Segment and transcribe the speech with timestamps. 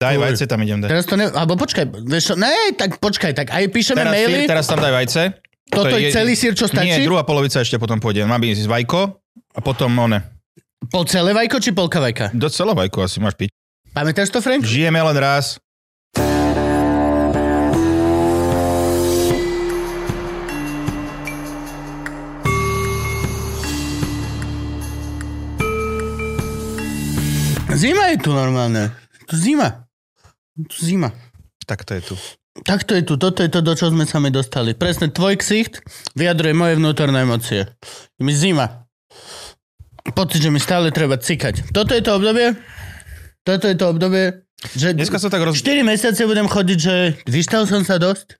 [0.00, 0.22] Daj Uj.
[0.24, 0.88] vajce, tam idem dať.
[0.88, 1.28] Teraz to ne...
[1.28, 4.32] Alebo počkaj, vieš čo, ne, tak počkaj, tak aj píšeme Teraz, maily.
[4.32, 5.22] sír, teraz tam daj vajce.
[5.68, 6.88] Toto je celý sír, čo stačí?
[6.88, 8.24] Nie, druhá polovica ešte potom pôjde.
[8.24, 10.24] Má byť vajko a potom one.
[10.88, 12.32] Pol celé vajko či polka vajka?
[12.32, 13.52] Do celé vajko asi máš piť.
[13.92, 14.64] Pamätáš to, Frank?
[14.64, 15.60] Žijeme len raz.
[27.76, 28.96] Zima je tu normálne.
[29.28, 29.89] Tu zima.
[30.68, 31.10] Zima.
[31.66, 32.14] Tak to je tu.
[32.66, 34.74] Tak to je tu, toto je to, do čo sme sa mi dostali.
[34.74, 35.80] Presne tvoj ksicht
[36.18, 37.70] vyjadruje moje vnútorné emócie.
[38.18, 38.90] Je mi zima.
[40.18, 41.70] Pocit, že mi stále treba cikať.
[41.70, 42.58] Toto je to obdobie?
[43.46, 44.42] Toto je to obdobie,
[44.74, 45.56] že Dneska sa tak roz...
[45.56, 46.94] 4 mesiace budem chodiť, že
[47.30, 48.39] vyštal som sa dosť.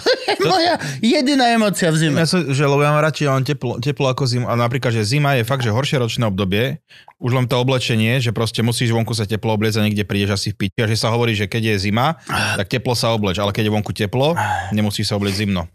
[0.48, 2.16] Moja jediná emócia v zime.
[2.22, 4.46] Ja som, že, lebo ja mám radšej len teplo, teplo ako zima.
[4.50, 6.80] A napríklad, že zima je fakt, že horšie ročné obdobie.
[7.22, 10.48] Už len to oblečenie, že proste musíš vonku sa teplo obliecť a niekde prídeš asi
[10.50, 10.78] v piči.
[10.82, 12.18] A že sa hovorí, že keď je zima,
[12.58, 13.38] tak teplo sa obleč.
[13.38, 14.34] Ale keď je vonku teplo,
[14.74, 15.68] nemusíš sa obliecť zimno.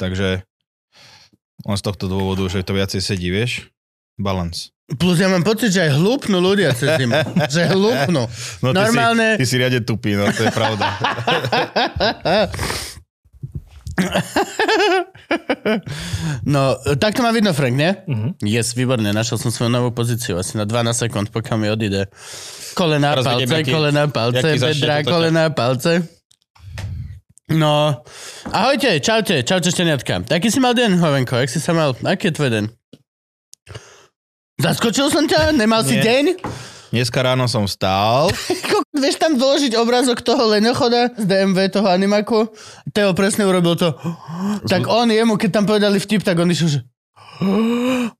[0.00, 0.40] Takže
[1.64, 3.68] len z tohto dôvodu, že to viacej sedí, vieš?
[4.14, 4.70] Balance.
[4.84, 7.16] Plus ja mám pocit, že aj hlúpnú ľudia cez zimu.
[7.54, 8.28] že hlúpnu.
[8.60, 10.86] No, ty Normálne- Si, ty si riade tupý, no to je pravda.
[16.44, 16.62] No,
[16.96, 17.96] tak to má vidno, Frank, nie?
[18.06, 18.36] Mhm.
[18.40, 22.10] Yes, výborne, našiel som svoju novú pozíciu, asi na 12 sekúnd, pokiaľ mi odíde.
[22.74, 25.92] Kolena, Teraz palce, vidím, aký- kolena, palce, bedra, kolena, palce.
[27.46, 28.00] No,
[28.46, 30.24] ahojte, čaute, čaute šteniatka.
[30.26, 32.64] Aký si mal deň, Hovenko, jak si sa mal, aký je tvoj deň?
[34.56, 35.52] Zaskočil som ťa?
[35.52, 36.24] Nemal si deň?
[36.94, 38.30] Dneska ráno som vstál.
[38.94, 42.54] Vieš tam vložiť obrázok toho leňochoda z DMV, toho animaku?
[42.94, 43.98] Teo presne urobil to.
[44.70, 46.80] Tak on jemu, keď tam povedali vtip, tak on išiel, že...
[47.42, 48.14] Uh,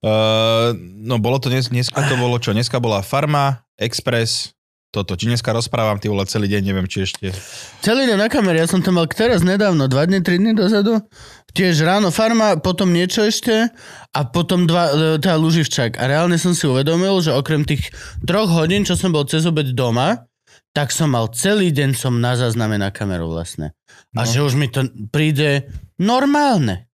[1.04, 2.56] no bolo to dnes, dneska to bolo čo?
[2.56, 4.56] Dneska bola Farma, Express,
[4.94, 5.18] toto.
[5.18, 7.34] Či dneska rozprávam ty vole celý deň, neviem či ešte.
[7.82, 11.02] Celý deň na kamere, ja som to mal teraz nedávno, dva dny, tri dny dozadu.
[11.50, 13.74] Tiež ráno farma, potom niečo ešte
[14.10, 15.98] a potom dva, e, tá Luživčák.
[15.98, 17.90] A reálne som si uvedomil, že okrem tých
[18.22, 20.30] troch hodín, čo som bol cez obed doma,
[20.70, 23.74] tak som mal celý deň som na zázname na kameru vlastne.
[24.14, 24.30] A No.
[24.30, 26.86] že už mi to príde normálne.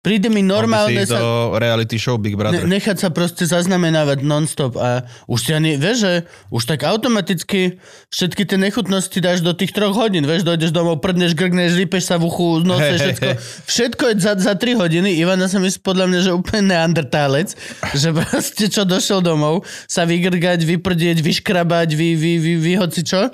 [0.00, 1.20] Príde mi normálne si sa...
[1.20, 2.64] do reality show Big Brother.
[2.64, 6.12] Ne, nechať sa proste zaznamenávať non-stop a už si ani, vieš, že
[6.48, 7.76] už tak automaticky
[8.08, 12.16] všetky tie nechutnosti dáš do tých troch hodín, vieš, dojdeš domov, prdneš, grgneš, vypeš sa
[12.16, 13.28] v uchu, nose, všetko.
[13.68, 15.20] Všetko je za, za tri hodiny.
[15.20, 17.52] Ivana sa mi podľa mňa, že úplne neandertálec,
[17.92, 23.28] že proste čo došiel domov, sa vygrgať, vyprdieť, vyškrabať, vy, vy, vy, vy, hoci čo.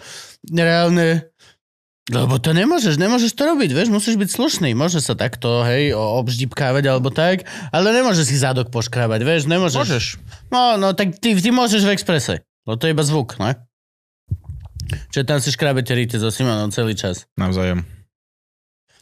[0.50, 1.30] Reálne,
[2.06, 4.70] lebo to nemôžeš, nemôžeš to robiť, vieš, musíš byť slušný.
[4.78, 9.82] Môže sa takto, hej, obždipkávať alebo tak, ale nemôžeš si zadok poškrabať, vieš, nemôžeš.
[9.82, 10.04] Môžeš.
[10.54, 13.58] No, no, tak ty, ty môžeš v exprese, lebo to je iba zvuk, ne?
[14.86, 17.26] Čiže tam si škrabete ríte so Simonom celý čas.
[17.34, 17.82] Navzájom.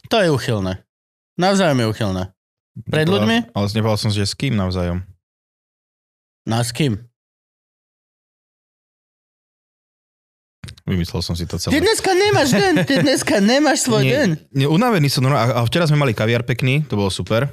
[0.09, 0.81] To je uchylné.
[1.37, 2.23] Navzájom je uchylné.
[2.89, 3.53] Pred ľuďmi?
[3.53, 5.05] Ale nepovedal som že s kým navzájom.
[6.49, 7.05] No a s kým?
[10.85, 11.81] Vymyslel som si to Ty celé.
[11.81, 14.27] dneska nemáš deň, ty dneska nemáš svoj deň.
[14.53, 15.49] nie, unavený som, normálne.
[15.49, 17.49] a a včera sme mali kaviar pekný, to bolo super.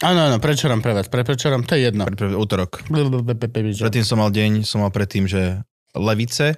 [0.00, 2.08] Áno, áno, prečoram pre vás, pre prečoram, to je jedno.
[2.08, 2.80] Pre, pre, útorok.
[2.88, 5.60] Predtým som mal deň, som mal predtým, že
[5.92, 6.56] Levice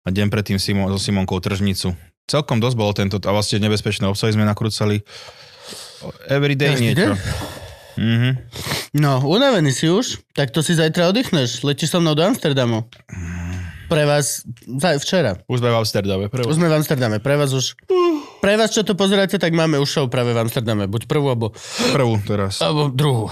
[0.00, 1.92] a deň predtým Simon, so Simonkou Tržnicu.
[2.24, 5.04] Celkom dosť bolo tento, a vlastne nebezpečné obsahy sme nakrúcali.
[6.24, 6.96] Everyday Každý niečo.
[6.96, 7.10] deň?
[8.00, 8.30] Mhm.
[8.96, 11.60] No, unavený si už, tak to si zajtra oddychneš.
[11.60, 12.88] Letíš so mnou do Amsterdamu.
[13.90, 14.46] Pre vás,
[15.02, 15.34] včera.
[15.50, 16.24] Už sme v Amsterdame.
[16.30, 17.74] Pre Už sme v Amsterdame, pre vás už...
[18.38, 20.86] Pre vás, čo to pozeráte, tak máme už show práve v Amsterdame.
[20.86, 21.50] Buď prvú, alebo,
[21.90, 22.62] Prvú teraz.
[22.62, 23.26] alebo druhú.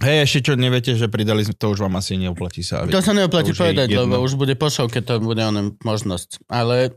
[0.00, 2.82] Hej, ešte čo neviete, že pridali, sme- to už vám asi neoplatí sa.
[2.82, 6.48] To sa neoplatí To povedať, lebo už bude po show, keď to bude onem možnosť.
[6.48, 6.96] Ale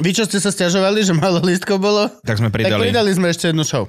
[0.00, 2.88] vy, čo ste sa stiažovali, že málo lístkov bolo, Tak sme tak pridali.
[2.88, 3.84] pridali sme ešte jednu show.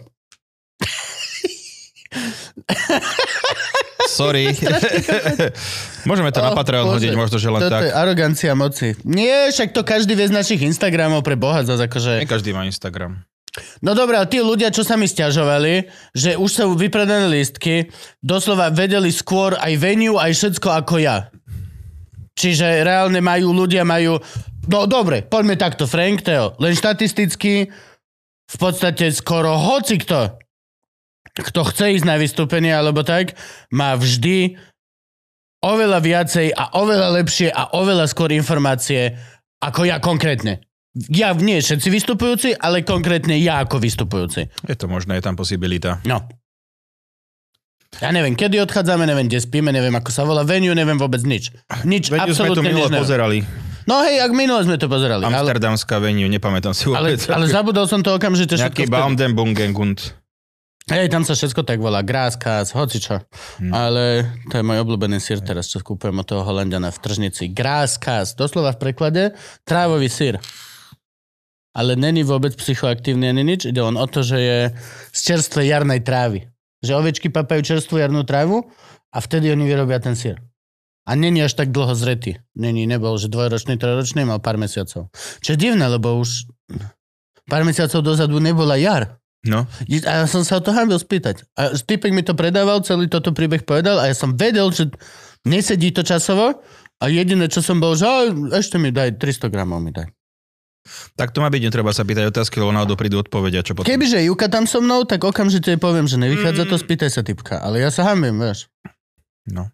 [4.19, 4.52] Sorry.
[6.09, 7.07] Môžeme to na Oh, Patreon Bože.
[7.07, 7.81] hodiť, možno, že len Toto tak.
[7.88, 9.00] je arogancia moci.
[9.07, 12.20] Nie, však to každý vie z našich Instagramov pre Boha zase akože...
[12.20, 13.23] Nie každý má Instagram.
[13.82, 17.90] No dobré, ale tí ľudia, čo sa mi stiažovali, že už sú vypredané lístky,
[18.22, 21.34] doslova vedeli skôr aj venue, aj všetko ako ja.
[22.38, 24.22] Čiže reálne majú, ľudia majú...
[24.70, 26.53] No dobre, poďme takto, Frank, Teo.
[26.61, 27.73] Len štatisticky
[28.49, 30.38] v podstate skoro hoci kto,
[31.41, 33.36] kto chce ísť na vystúpenie alebo tak,
[33.72, 34.59] má vždy
[35.59, 39.20] oveľa viacej a oveľa lepšie a oveľa skôr informácie
[39.59, 40.64] ako ja konkrétne.
[41.12, 44.50] Ja nie všetci vystupujúci, ale konkrétne ja ako vystupujúci.
[44.66, 46.02] Je to možné, je tam posibilita.
[46.08, 46.26] No.
[48.00, 51.52] Ja neviem, kedy odchádzame, neviem, kde spíme, neviem, ako sa volá venue, neviem vôbec nič.
[51.84, 53.38] Nič, Veď už sme to absolútne minule pozerali.
[53.90, 55.26] No hej, ak minule sme to pozerali.
[55.26, 57.26] Ale, Amsterdamská venue, nepamätám si ale, vôbec.
[57.34, 58.94] ale zabudol som to okamžite Nejaký všetko.
[58.94, 58.94] vtedy.
[58.94, 59.97] Baumdenbungengund.
[60.90, 62.02] Hej, tam sa všetko tak volá.
[62.02, 63.22] Gráskas, hocičo.
[63.62, 63.70] Hm.
[63.70, 67.53] Ale to je môj obľúbený sír teraz, čo kúpujem od toho Holandiana v tržnici.
[67.53, 68.34] Gráskas.
[68.34, 69.24] Doslova v preklade
[69.70, 70.41] trávový sír.
[71.78, 73.70] Ale není vôbec psychoaktívny ani nič.
[73.70, 74.59] Ide len o to, že je
[75.14, 76.50] z čerstvej jarnej trávy.
[76.82, 78.66] Že ovečky papajú čerstvú jarnú trávu
[79.14, 80.42] a vtedy oni vyrobia ten sír.
[81.06, 82.42] A není až tak dlho zretý.
[82.58, 85.14] Není, nebol, že dvojročný, trojročný, mal pár mesiacov.
[85.42, 86.50] Čo je divné, lebo už
[87.46, 89.22] pár mesiacov dozadu nebola jar.
[89.40, 89.64] No,
[90.03, 91.47] A ja som sa o to hambil spýtať.
[91.56, 94.91] A typek mi to predával, celý toto príbeh povedal a ja som vedel, že
[95.47, 96.59] nesedí to časovo
[97.00, 98.28] a jediné, čo som bol, že "Á,
[98.59, 100.12] ešte mi daj 300 gramov mi daj.
[101.16, 103.86] tak to má byť, netreba sa pýtať otázky, lebo náhodou prídu odpovedia, čo potom.
[103.86, 107.62] Kebyže Juka tam so mnou, tak okamžite jej poviem, že nevychádza to, spýtaj sa typka.
[107.62, 108.68] Ale ja sa hambím, vieš.
[109.46, 109.70] No.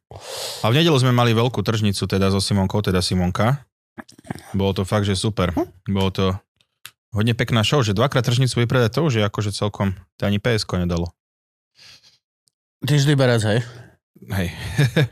[0.59, 3.63] A v nedelu sme mali veľkú tržnicu, teda so Simonkou, teda Simonka.
[4.51, 5.55] Bolo to fakt, že super.
[5.87, 6.25] Bolo to
[7.15, 10.83] hodne pekná show, že dvakrát tržnicu vypredať to už je akože celkom, to ani PSK
[10.83, 11.15] nedalo.
[12.83, 13.63] Ty vždy iba raz, hej.
[14.29, 14.51] Hej.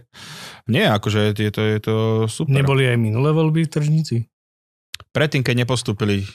[0.73, 1.95] Nie, akože je to, je to
[2.31, 2.51] super.
[2.51, 4.17] Neboli aj minulé voľby v tržnici?
[5.11, 6.25] Predtým, keď nepostúpili,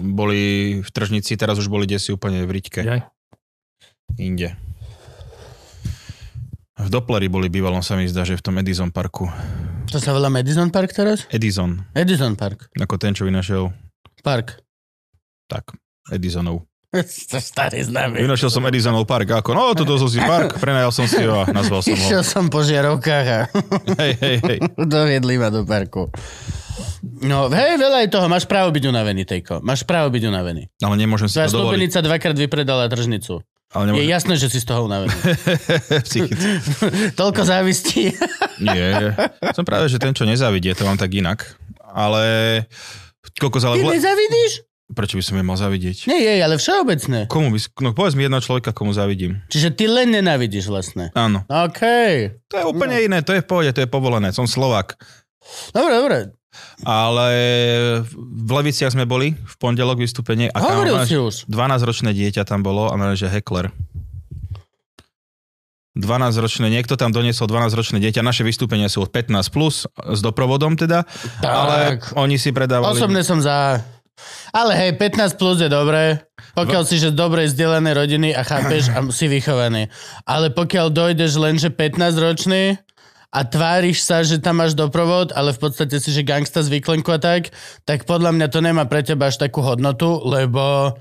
[0.00, 0.40] boli
[0.80, 2.80] v tržnici, teraz už boli desi úplne v Riťke.
[2.82, 3.00] Jaj.
[4.16, 4.56] Inde.
[6.78, 9.26] V Dopleri boli bývalom sa mi zdá, že v tom Edison parku.
[9.90, 11.26] To sa volá Madison Park teraz?
[11.32, 12.70] Edison, Edison Park.
[12.76, 13.72] ako ten, čo vynašiel,
[14.22, 14.67] Park.
[15.48, 15.72] Tak,
[16.08, 16.68] Edisonov.
[17.28, 18.20] To starý známy.
[18.20, 21.48] Vynašiel som Edisonov park, ako, no, toto som si park, prenajal som si ho a
[21.48, 21.98] nazval som ho.
[21.98, 23.38] Išiel som po žiarovkách a
[24.00, 24.58] Hej, hej, hej.
[24.96, 26.08] doviedli ma do parku.
[27.20, 28.26] No, hej, veľa je toho.
[28.26, 29.60] Máš právo byť unavený, Tejko.
[29.60, 30.70] Máš právo byť unavený.
[30.78, 31.66] Ale nemôžem si Tvoja to dovoliť.
[31.68, 33.44] snúbenica dvakrát vypredala tržnicu.
[33.68, 34.08] Ale Je nemôžem.
[34.08, 35.12] jasné, že si z toho unavený.
[36.00, 36.48] Psychicky.
[37.12, 38.16] Toľko závistí.
[38.58, 39.12] Nie,
[39.52, 41.52] som práve, že ten, čo nezávidie, to mám tak inak.
[41.84, 42.64] Ale
[43.36, 43.74] koľko Ty ale...
[43.82, 44.52] vle- nezavidíš?
[44.88, 46.08] Prečo by som je mal zavidieť?
[46.08, 47.28] Nie, jej, ale všeobecné.
[47.28, 47.58] Komu by...
[47.84, 49.44] No povedz mi jedného človeka, komu závidím.
[49.52, 51.12] Čiže ty len nenávidíš vlastne.
[51.12, 51.44] Áno.
[51.44, 51.82] OK.
[52.48, 54.32] To je úplne iné, to je v pohode, to je povolené.
[54.32, 54.96] Som Slovak.
[55.76, 56.18] Dobre, dobre.
[56.88, 57.28] Ale
[58.16, 61.44] v Leviciach sme boli v pondelok vystúpenie a tam si už.
[61.46, 63.68] 12-ročné dieťa tam bolo a že hekler.
[65.98, 71.02] 12-ročné, niekto tam doniesol 12-ročné dieťa, naše vystúpenia sú 15 plus, s doprovodom teda,
[71.42, 72.14] ale Tak.
[72.14, 72.94] oni si predávali...
[72.94, 73.82] Osobne som za...
[74.50, 76.22] Ale hej, 15 plus je dobré,
[76.56, 79.92] pokiaľ si že dobrej vzdelanej rodiny a chápeš a si vychovaný.
[80.24, 82.76] Ale pokiaľ dojdeš len, že 15 ročný
[83.28, 87.12] a tváriš sa, že tam máš doprovod, ale v podstate si, že gangsta z výklenku
[87.12, 87.52] a tak,
[87.84, 90.96] tak podľa mňa to nemá pre teba až takú hodnotu, lebo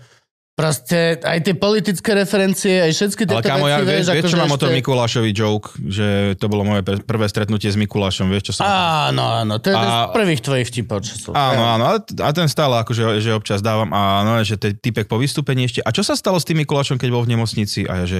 [0.58, 4.18] proste aj tie politické referencie, aj všetky Ale tieto kámo, ja veci, vieš, vieš, čo
[4.26, 7.78] akože mám o tom ešte- Mikulášovi joke, že to bolo moje pr- prvé stretnutie s
[7.78, 8.66] Mikulášom, vieš, čo som...
[8.66, 11.30] Áno, áno, to je A- z prvých tvojich vtipov, čo sú.
[11.32, 15.22] Áno, áno, a ten stále akože, že občas dávam a no, že ten typek po
[15.22, 15.86] vystúpení ešte.
[15.86, 17.86] A čo sa stalo s tým Mikulášom, keď bol v nemocnici?
[17.86, 18.20] A ja že,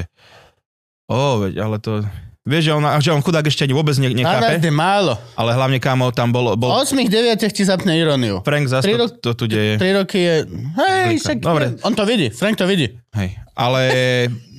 [1.10, 2.06] ó, veď, ale to...
[2.48, 5.20] Vieš, že on, že on chudák ešte ani vôbec ne, nechápe, je málo.
[5.36, 8.40] ale hlavne kámo, tam bol, V bol 8 9 ti zapne iróniu.
[8.48, 9.76] Frank zase to, ro- to tu deje.
[9.76, 10.36] 3 roky je...
[10.80, 11.38] Hej, však...
[11.44, 11.76] Dobre.
[11.84, 12.96] On to vidí, Frank to vidí.
[13.18, 13.30] Hej.
[13.58, 13.82] Ale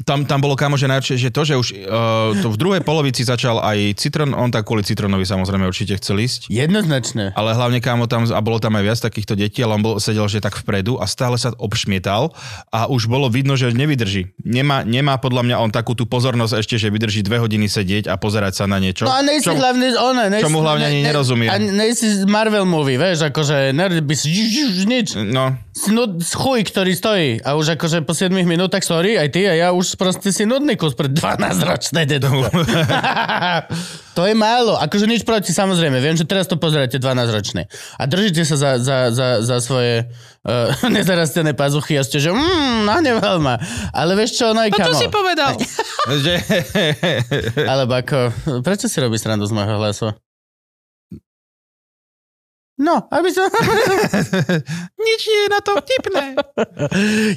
[0.03, 3.23] tam, tam bolo kámo, že, najlepšie, že to, že už uh, to v druhej polovici
[3.23, 6.51] začal aj Citron, on tak kvôli Citronovi samozrejme určite chcel ísť.
[6.51, 7.31] Jednoznačné.
[7.39, 10.27] Ale hlavne kámo tam, a bolo tam aj viac takýchto detí, ale on bol, sedel
[10.27, 12.35] že tak vpredu a stále sa obšmietal
[12.75, 14.35] a už bolo vidno, že nevydrží.
[14.43, 18.19] Nemá, nemá podľa mňa on takú tú pozornosť ešte, že vydrží dve hodiny sedieť a
[18.19, 19.07] pozerať sa na niečo.
[19.07, 21.51] No a nejsi Čo- hlavne, one, nejsi, čomu hlavne ani nerozumiem.
[21.55, 24.27] A nejsi Marvel movie, vieš, akože nerd by si
[24.91, 25.15] nič.
[25.15, 27.39] No, Si nud, chuj, ktorý stojí.
[27.47, 30.75] A už akože po 7 minútach, sorry, aj ty a ja už proste si nudný
[30.75, 32.51] kus pre 12-ročné detstvo.
[34.19, 34.75] to je málo.
[34.75, 36.03] Akože nič proti, samozrejme.
[36.03, 37.71] Viem, že teraz to pozeráte 12-ročné.
[37.95, 40.11] A držíte sa za, za, za, za svoje
[40.43, 43.63] uh, nezarastené pazuchy a ste, že mm, nahneval ma.
[43.95, 44.99] Ale vieš čo, no aj kamo.
[45.15, 45.55] povedal?
[46.27, 46.43] že,
[47.71, 48.35] Alebo ako,
[48.67, 50.11] prečo si robíš srandu z môjho hlasu?
[52.79, 53.43] No, aby som...
[55.11, 56.25] nič nie je na to vtipné.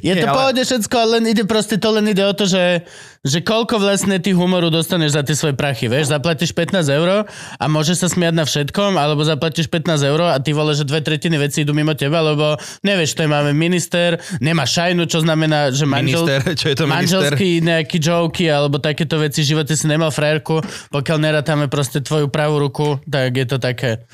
[0.06, 2.46] Je Nie, to ale- pohode všetko, ale len ide proste, to len ide o to,
[2.46, 2.86] že,
[3.26, 6.14] že koľko vlastne ty humoru dostaneš za tie svoje prachy, vieš?
[6.14, 7.26] Zaplatíš 15 eur
[7.58, 11.02] a môžeš sa smiať na všetkom, alebo zaplatíš 15 eur a ty vole, že dve
[11.02, 15.74] tretiny veci idú mimo teba, lebo nevieš, to je máme minister, nemá šajnu, čo znamená,
[15.74, 16.22] že manžel...
[16.22, 17.18] Minister, čo je to minister?
[17.18, 20.62] Manželský nejaký joky alebo takéto veci, v živote si nemal frajerku,
[20.94, 24.06] pokiaľ nerátame proste tvoju pravú ruku, tak je to také...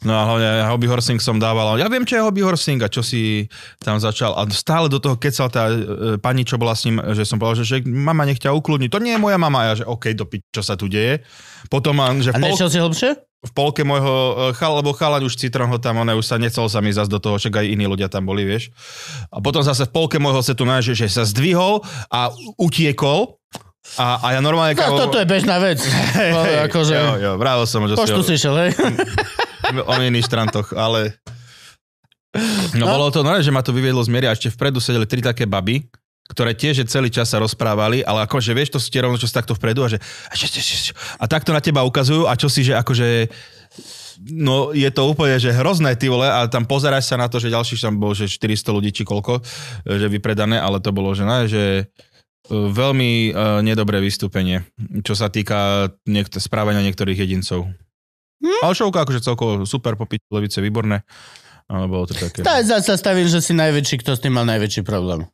[0.00, 3.04] No a hlavne hobby horsing som dával, ja viem, čo je hobby horsing a čo
[3.04, 3.52] si
[3.84, 4.32] tam začal.
[4.32, 7.60] A stále do toho kecal tá e, pani, čo bola s ním, že som povedal,
[7.60, 8.88] že, že mama nech ťa ukludní.
[8.88, 9.60] To nie je moja mama.
[9.60, 11.20] A ja, že OK, dopiť, čo sa tu deje.
[11.68, 13.10] Potom, že A v, pol, nešiel si hlbšie?
[13.40, 16.68] v polke môjho, e, chal, lebo chalaň už Citron ho tam, on už sa nechcel
[16.68, 18.68] sa mi zase do toho, však aj iní ľudia tam boli, vieš.
[19.32, 21.80] A potom zase v polke môjho setu, že, že sa zdvihol
[22.12, 22.28] a
[22.60, 23.40] utiekol.
[23.98, 24.78] A, a ja normálne...
[24.78, 25.82] No, toto je bežná vec.
[26.20, 28.70] Hej, akože, jo, jo, bravo som, že poštu si si šiel, hej?
[29.90, 31.18] o, iných štrantoch, ale...
[32.78, 32.94] No, No.
[32.94, 35.50] bolo to, no, že ma to vyviedlo z miery a ešte vpredu sedeli tri také
[35.50, 35.82] baby,
[36.30, 39.58] ktoré tiež celý čas sa rozprávali, ale akože vieš, to tie rovno, čo si takto
[39.58, 39.98] vpredu a že
[41.18, 43.26] a takto na teba ukazujú a čo si, že akože
[44.20, 47.48] No je to úplne, že hrozné ty vole a tam pozeráš sa na to, že
[47.48, 49.40] ďalších tam bolo, že 400 ľudí či koľko,
[49.88, 51.84] že vypredané, ale to bolo, že, ne, že e,
[52.50, 54.66] veľmi uh, nedobré vystúpenie,
[55.06, 57.70] čo sa týka niekt- správania niektorých jedincov.
[58.42, 58.60] Hm?
[58.66, 61.06] Ale šovka akože celkovo super, popiť levice výborné,
[61.70, 62.42] ale bolo to také...
[62.42, 65.30] Tá, zase stavím, že si najväčší, kto s tým mal najväčší problém.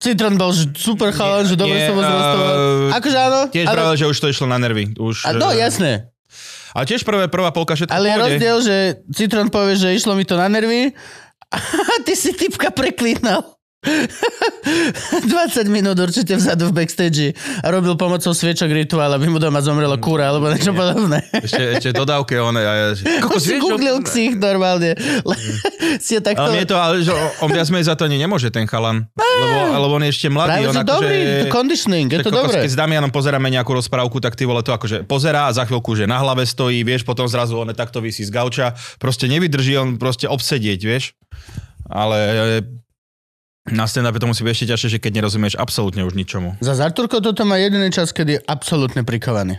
[0.00, 2.56] Citron bol super chalan, že dobre Nie, sa zrostoval.
[2.96, 4.96] Akože áno, Tiež ale, práve, že už to išlo na nervy.
[4.96, 6.08] Už, a, no eh, jasné.
[6.72, 8.76] Ale tiež prvé, prvá polka všetko Ale je rozdiel, že
[9.12, 10.96] Citron povie, že išlo mi to na nervy
[11.92, 13.59] a ty si typka preklínal.
[13.80, 17.32] 20 minút určite vzadu v backstage
[17.64, 21.24] a robil pomocou sviečok rituál, aby mu doma zomrela kúra alebo niečo podobné.
[21.32, 22.60] Ešte, ešte dodávke one.
[22.60, 24.92] A ja, že, Ako si googlil že- ksich normálne.
[26.04, 26.44] si je takto...
[26.44, 29.08] Ale je to, ale že on viac za to ani nemôže, ten chalan.
[29.16, 30.60] Lebo, lebo on je ešte mladý.
[30.60, 31.18] Práve, on že akože, dobrý,
[31.48, 32.60] conditioning, je to dobré.
[32.60, 35.96] Keď s Damianom pozeráme nejakú rozprávku, tak ty vole to akože pozerá a za chvíľku,
[35.96, 39.96] že na hlave stojí, vieš, potom zrazu on takto vysí z gauča, proste nevydrží on
[39.96, 41.16] proste obsedieť, vieš.
[41.88, 42.60] Ale
[43.70, 46.58] na stand-upe to musí byť ešte ťažšie, že keď nerozumieš absolútne už ničomu.
[46.58, 49.58] Za Arturko toto má jediný čas, kedy je absolútne prikovaný.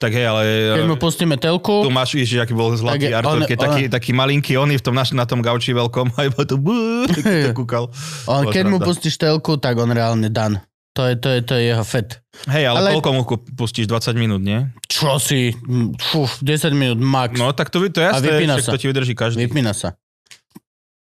[0.00, 0.42] Tak hej, ale...
[0.80, 3.64] Keď mu pustíme telku, Tu máš, ježiš, aký bol zlatý Tak Artur, on- keď on-
[3.68, 7.04] taký, taký malinký, on v tom naš, na tom gauči veľkom a iba tu bú,
[7.04, 7.92] keď to kúkal.
[8.24, 10.64] on, keď mu pustíš telku, tak on reálne dan.
[10.96, 12.18] To je, to je, to je jeho fet.
[12.48, 13.22] Hej, ale, Ale- koľko mu
[13.54, 13.86] pustíš?
[13.86, 14.72] 20 minút, nie?
[14.88, 15.52] Čo si?
[16.00, 17.36] Fú, 10 minút max.
[17.36, 18.72] No tak to, to je jasné, vypína sa.
[18.72, 19.44] to ti vydrží každý.
[19.46, 20.00] Vypína sa.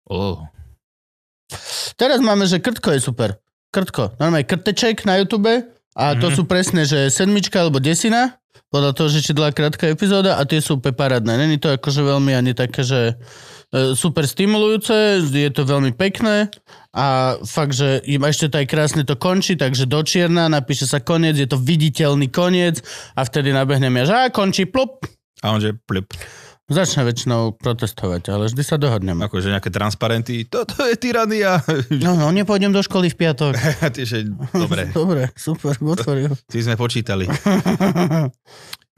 [0.10, 0.42] Oh.
[1.96, 3.40] Teraz máme, že krtko je super.
[3.72, 4.16] Krtko.
[4.18, 5.52] Normálne krteček na YouTube
[5.94, 6.36] a to Mhm.
[6.36, 8.38] sú presne, že sedmička alebo desina,
[8.68, 11.40] podľa toho, že či dlhá krátka epizóda a tie sú úplne parádne.
[11.40, 13.16] Není to akože veľmi ani také, že
[13.72, 16.52] e, super stimulujúce, je to veľmi pekné
[16.92, 21.00] a fakt, že im ešte to aj krásne to končí, takže do čierna napíše sa
[21.00, 22.80] koniec, je to viditeľný koniec
[23.16, 25.04] a vtedy nabehnem ja, že a končí plup.
[25.44, 26.12] A on že plip.
[26.68, 29.24] Začne väčšinou protestovať, ale vždy sa dohodneme.
[29.24, 30.44] Akože nejaké transparenty.
[30.44, 31.64] Toto je tyrania.
[32.04, 33.56] No, no, nepôjdem do školy v piatok.
[33.96, 36.36] Že, dobre, Dobre, super, otvoril.
[36.52, 37.24] ty sme počítali.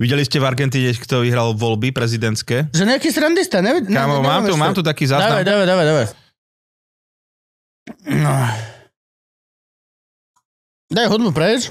[0.01, 2.73] Videli ste v Argentíne, kto vyhral voľby prezidentské?
[2.73, 5.37] Že nejaký srandista, ne Kámo, mám tu, mám tu taký záznam.
[5.37, 6.07] Dávaj, dávaj, dávaj, dávaj.
[8.17, 8.33] No.
[10.89, 11.69] Daj hudbu preč.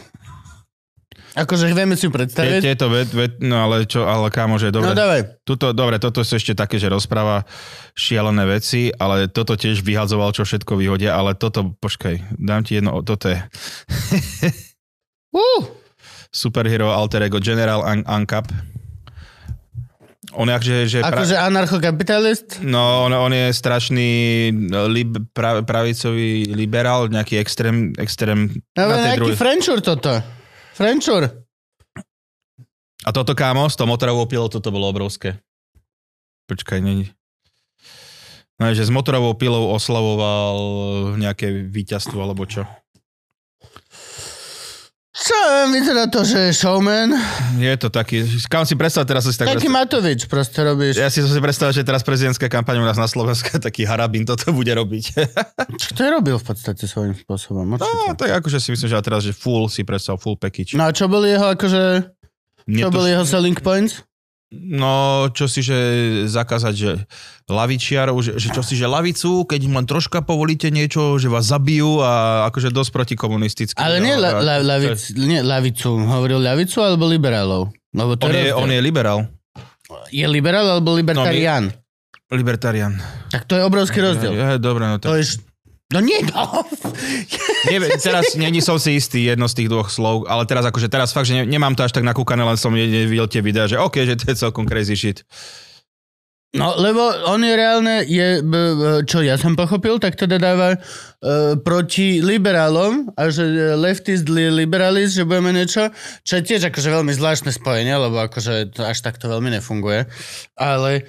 [1.38, 2.60] Akože vieme si Tie, predstaviť.
[2.60, 4.90] tieto vet, vet, no ale čo, ale kámo, že dobre.
[4.90, 5.46] No dávaj.
[5.46, 7.46] Tuto, dobre, toto sú ešte také, že rozpráva
[7.94, 12.98] šialené veci, ale toto tiež vyhadzoval, čo všetko vyhodia, ale toto, počkaj, dám ti jedno,
[13.02, 13.38] toto je
[15.28, 15.60] Uh,
[16.32, 18.48] superhero alter ego General Un- Uncap.
[20.32, 22.48] On je akože, že pra- akože anarchokapitalist.
[22.60, 24.10] No, on, on je strašný
[24.88, 29.36] lib, pra, pravicový liberál, nejaký extrém, extrém No, na tej nejaký druhej.
[29.36, 30.20] Frenčur toto.
[30.78, 31.26] Frenčur.
[33.02, 35.42] A toto kámo, s tou motorovou pilou, toto bolo obrovské.
[36.46, 37.10] Počkaj, není.
[38.62, 40.54] No, že s motorovou pilou oslavoval
[41.18, 42.62] nejaké víťazstvo, alebo čo.
[45.28, 45.36] Čo,
[45.68, 47.12] vyzerá to, že je showman.
[47.54, 50.96] Je to taký, kam si predstav teraz si tak Taký predstav, Matovič proste robíš.
[50.96, 54.24] ja si som si predstavil, že teraz prezidentská kampaň u nás na Slovensku, taký harabín
[54.24, 55.04] toto bude robiť.
[55.84, 57.68] Čo to je robil v podstate svojím spôsobom?
[57.68, 58.16] No, Určite.
[58.16, 60.72] tak akože si myslím, že teraz, že full si predstav, full package.
[60.74, 61.82] No a čo boli jeho, akože,
[62.64, 64.00] čo Netuš- boli jeho selling points?
[64.48, 65.76] No, čo si, že
[66.24, 66.90] zakázať, že
[67.52, 72.00] lavičiar, že, že čo si, že lavicu, keď len troška povolíte niečo, že vás zabijú
[72.00, 73.76] a akože dosť protikomunisticky.
[73.76, 76.00] Ale nie, la, la, lavic, nie lavicu.
[76.00, 77.68] Hovoril lavicu alebo liberálov?
[77.92, 79.28] Lebo to On je, on je liberál.
[80.08, 81.68] je liberál alebo libertarián?
[82.32, 82.96] Libertarian.
[83.28, 84.32] Tak to je obrovský rozdiel.
[84.32, 85.24] Je, dobre, no To tak.
[85.24, 85.44] je...
[85.88, 86.68] No nie, no.
[87.72, 91.16] Neviem, teraz není som si istý jedno z tých dvoch slov, ale teraz akože teraz
[91.16, 94.04] fakt, že ne, nemám to až tak nakúkané, len som nevidel tie videá, že OK,
[94.04, 95.24] že to je celkom crazy shit.
[96.56, 98.40] No, lebo on je reálne, je,
[99.04, 100.78] čo ja som pochopil, tak teda dáva e,
[101.60, 105.92] proti liberálom a že leftist li, liberalist, že budeme niečo,
[106.24, 110.08] čo je tiež akože veľmi zvláštne spojenie, lebo akože to až takto veľmi nefunguje.
[110.56, 111.04] Ale,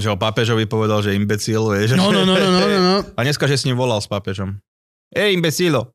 [0.00, 2.00] Že o pápežovi povedal, že imbecil, vieš.
[2.00, 2.96] no, no, no, no, no, no, no.
[3.20, 4.64] A dneska, že s ním volal s pápežom.
[5.12, 5.92] Ej, imbecilo.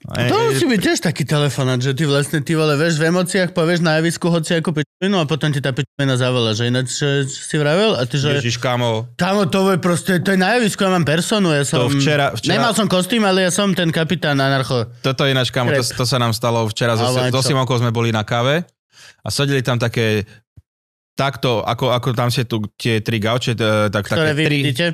[0.00, 3.82] To musí byť tiež taký telefonát, že ty vlastne, ty vole, vieš, v emóciách povieš
[3.82, 7.42] na javisku hoci ako pičovinu a potom ti tá pičovina zavolá, že ináč že, že
[7.42, 8.38] si vravel a ty, že...
[8.38, 11.82] Ježiš, kamo, Kámo, to je proste, to je na javisku, ja mám personu, ja som...
[11.82, 14.86] To včera- včera- Nemal som kostým, ale ja som ten kapitán anarcho.
[15.02, 16.94] toto je ináč, kamo, to, to sa nám stalo včera.
[16.94, 17.42] So, so?
[17.42, 18.62] Simonkou sme boli na káve
[19.20, 20.22] a sedeli tam také
[21.12, 24.56] takto, ako, ako tam ste tu tie tri gauče, e, tak Ktoré také vy tri,
[24.62, 24.86] vidíte?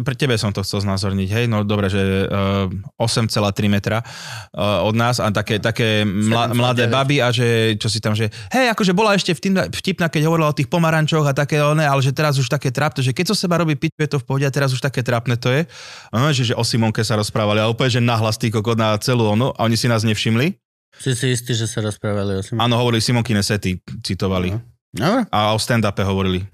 [0.00, 3.28] Pre tebe som to chcel znázorniť, hej, no dobre, že uh, 8,3
[3.68, 6.56] metra uh, od nás a také, také mla, 7,9.
[6.56, 10.48] mladé baby a že, čo si tam, že hej, akože bola ešte vtipná, keď hovorila
[10.48, 13.36] o tých pomarančoch a také one, ale že teraz už také trápne, že keď zo
[13.36, 15.68] seba robí piť, je to v pohode a teraz už také trápne to je.
[16.08, 19.28] No, že, že o Simonke sa rozprávali a úplne, že nahlas tý kokot na celú
[19.28, 20.56] onu a oni si nás nevšimli.
[20.96, 22.60] Si si istý, že sa rozprávali o sim.
[22.60, 24.52] Áno, hovorili Simonkine sety, citovali.
[24.92, 25.24] Dobre.
[25.32, 26.44] A o stand-upe hovorili.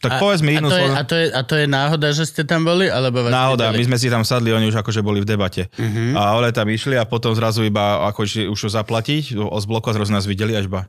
[0.00, 2.08] Tak A- povedz mi a inú to, je, a, to je, a to je náhoda,
[2.16, 2.88] že ste tam boli?
[2.88, 3.88] Alebo vás Náhoda, my videli?
[3.92, 5.68] sme si tam sadli, oni už akože boli v debate.
[5.76, 6.16] Mhm.
[6.16, 9.96] A ole tam išli a potom zrazu iba ako išli už zaplatiť, z bloku a
[9.96, 10.88] zrazu nás videli až ba.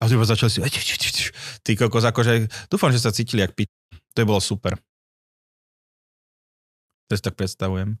[0.00, 0.60] A iba začali si,
[1.64, 3.68] ty kokos, akože, dúfam, že sa cítili jak piť.
[4.16, 4.76] To je bolo super.
[7.08, 7.96] To si tak predstavujem.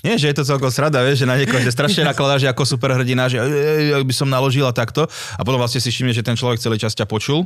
[0.00, 2.64] Nie, že je to celkom srada, vieš, že na niekoho, že strašne nakladá, že ako
[2.64, 5.04] superhrdina, že "Ej, ej, by som naložil a takto.
[5.36, 7.44] A potom vlastne si všimne, že ten človek celý čas ťa počul.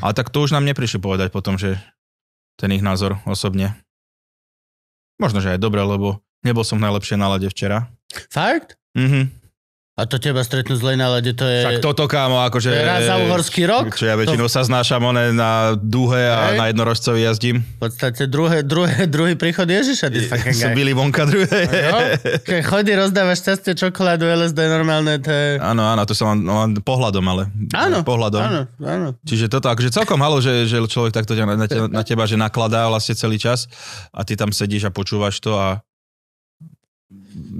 [0.00, 1.78] Ale tak to už nám neprišli povedať potom, že
[2.56, 3.74] ten ich názor osobne.
[5.18, 7.90] Možno, že aj dobre, lebo nebol som v najlepšej nálade včera.
[8.30, 8.78] Fakt?
[8.94, 9.41] Mhm.
[10.02, 11.62] A to teba stretnú zlej nálade, to je...
[11.62, 12.68] Tak toto, kámo, akože...
[12.68, 13.94] to je raz za uhorský rok?
[13.94, 16.58] Čo ja väčšinou sa znášam one na dúhe a Hej.
[16.58, 17.62] na jednorožcovi jazdím.
[17.78, 20.74] V podstate druhé, druhé, druhý príchod Ježiša, ty fucking guy.
[20.74, 21.60] byli vonka druhé.
[21.70, 21.98] No,
[22.42, 25.62] keď chodí, rozdávaš šťastie, čokoládu, LSD, normálne, to je...
[25.62, 27.46] Áno, áno, to som len, len pohľadom, ale.
[27.70, 28.42] Áno, Pohľadom.
[28.42, 29.08] áno, áno.
[29.22, 32.34] Čiže toto, akože celkom halo, že, že človek takto na, na, te- na teba, že
[32.34, 33.70] nakladá vlastne celý čas
[34.10, 35.78] a ty tam sedíš a počúvaš to a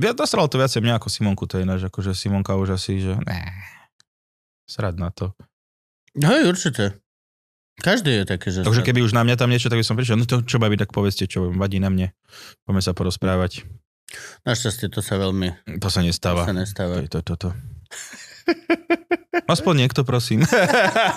[0.00, 3.12] Ja dostalo to viacej mňa ako Simonku, to je ináč, akože Simonka už asi, že
[3.28, 3.40] ne,
[4.64, 5.37] srad na to.
[6.16, 6.96] Hej, určite.
[7.80, 8.64] Každý je taký, že...
[8.64, 10.76] Takže keby už na mňa tam niečo, tak by som prišiel, no to čo baví,
[10.76, 12.12] tak povedzte, čo vadí na mne.
[12.64, 13.64] Poďme sa porozprávať.
[14.45, 16.45] Našťastie to sa veľmi To sa to nestáva.
[16.45, 17.00] sa nestáva.
[17.08, 17.49] To, to, to, to.
[19.49, 20.45] Aspoň niekto, prosím.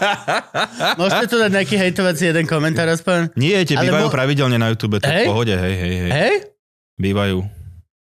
[0.99, 3.35] Môžete tu dať nejaký hejtovací jeden komentár aspoň?
[3.35, 5.27] Nie, tie Ale bývajú mo- pravidelne na YouTube, to Hej?
[5.27, 6.11] v pohode, hej, hej, hej.
[6.11, 6.35] Hej?
[6.95, 7.64] Bývajú.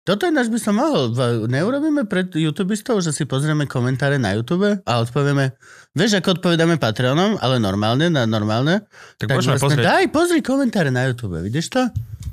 [0.00, 1.12] Toto ináč by som mohol.
[1.44, 5.52] Neurobíme pred YouTubistov, že si pozrieme komentáre na YouTube a odpovieme,
[5.92, 8.88] vieš, ako odpovedáme Patreonom, ale normálne, na normálne.
[9.20, 9.84] Tak, tak môžeme pozrieť.
[9.84, 11.82] Daj, pozri komentáre na YouTube, vidíš to?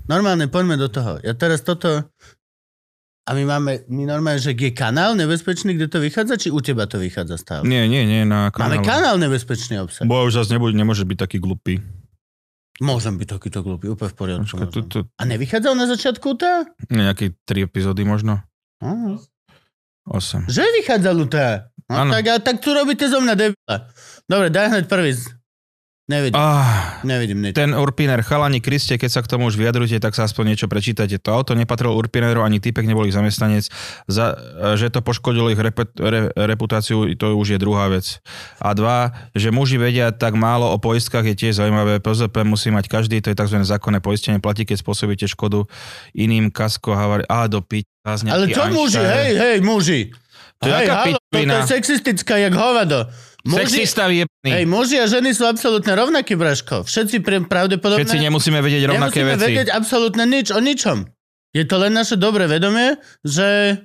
[0.08, 1.20] Normálne, poďme do toho.
[1.20, 2.08] Ja teraz toto...
[3.28, 6.88] A my máme, my normálne, že je kanál nebezpečný, kde to vychádza, či u teba
[6.88, 7.68] to vychádza stále?
[7.68, 8.88] Nie, nie, nie, na Máme kanále.
[8.88, 10.08] kanál nebezpečný obsah.
[10.08, 11.84] Bo už zase nebude, nemôže byť taký glupý.
[12.78, 14.46] Môžem byť takýto glupý, úplne v poriadku.
[14.46, 16.66] Počkaj, tu, tu, A nevychádzal na začiatku tá?
[16.94, 18.46] nejaké tri epizódy možno.
[18.82, 19.18] Aha.
[20.08, 20.48] 8.
[20.48, 21.74] Že vychádzal tá?
[21.88, 23.76] No, tak, a, tak tu robíte zo mňa debila.
[24.28, 25.16] Dobre, daj hneď prvý.
[26.08, 27.52] Nevidím, Ah, nevidím nič.
[27.52, 31.20] ten Urpiner, chalani Kriste, keď sa k tomu už vyjadrujete, tak sa aspoň niečo prečítate.
[31.20, 33.68] To auto nepatrilo Urpineru, ani typek nebol ich zamestnanec.
[34.08, 34.40] Za,
[34.80, 38.24] že to poškodilo ich reput, re, reputáciu, to už je druhá vec.
[38.64, 42.00] A dva, že muži vedia tak málo o poistkách, je tiež zaujímavé.
[42.00, 43.60] PZP musí mať každý, to je tzv.
[43.68, 45.68] zákonné poistenie, platí, keď spôsobíte škodu
[46.16, 47.84] iným kasko, havari, a do piť.
[48.08, 50.16] Ale čo muži, hej, hej, muži.
[50.64, 51.68] To je hej, halo, pičovina?
[51.68, 53.12] je sexistická, jak hovado.
[53.48, 56.84] Muži, Sexista hej, muži a ženy sú absolútne rovnakí, Braško.
[56.84, 58.04] Všetci pre, pravdepodobne...
[58.04, 59.44] Všetci nemusíme vedieť rovnaké nemusíme veci.
[59.48, 61.08] vedieť absolútne nič o ničom.
[61.56, 63.80] Je to len naše dobré vedomie, že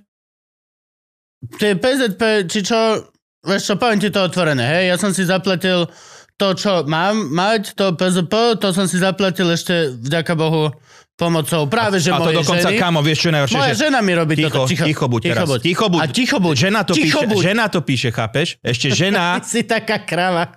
[1.62, 3.07] tie PZP, či čo,
[3.46, 5.87] vieš čo, poviem ti to otvorené, hej, ja som si zaplatil
[6.35, 10.75] to, čo mám mať, to PZP, to som si zaplatil ešte, vďaka Bohu,
[11.16, 12.81] pomocou práve, že a to dokonca, ženy.
[12.81, 13.59] kamo, vieš čo je najhoršie?
[13.61, 13.81] Moja že...
[13.87, 14.72] žena mi robí Ticho, toto.
[14.72, 15.46] ticho, buď teraz.
[15.46, 15.61] buď.
[15.62, 16.01] Ticho buď.
[16.01, 16.55] A ticho buď.
[16.57, 17.42] Žena to, ticho píše, buď.
[17.44, 18.48] žena to píše, chápeš?
[18.64, 19.22] Ešte žena...
[19.38, 20.57] Ty si taká krava.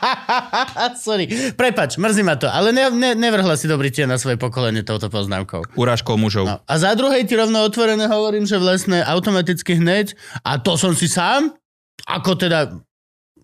[1.04, 1.30] Sorry.
[1.54, 2.50] Prepač, mrzí ma to.
[2.50, 5.64] Ale ne, ne, nevrhla si dobrý tie na svoje pokolenie touto poznámkou.
[5.78, 6.44] Urážkou mužov.
[6.50, 6.56] No.
[6.66, 11.06] A za druhej ti rovno otvorené hovorím, že vlastne automaticky hneď, a to som si
[11.06, 11.54] sám,
[12.04, 12.74] ako teda,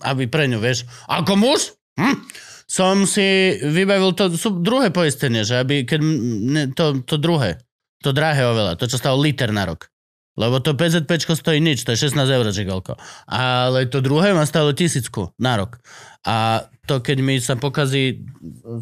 [0.03, 2.17] aby pre ňu, vieš, ako muž, hm,
[2.67, 7.63] som si vybavil to sú druhé poistenie, že aby, keď, ne, to, to druhé,
[8.03, 9.87] to drahé oveľa, to čo stalo liter na rok.
[10.37, 13.01] Lebo to PZPčko stojí nič, to je 16 eur, koľko.
[13.25, 15.81] Ale to druhé má stále tisícku na rok.
[16.29, 18.21] A to, keď mi sa pokazí